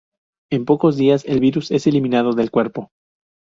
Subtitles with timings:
[0.49, 2.89] En pocos días el virus es eliminado del cuerpo.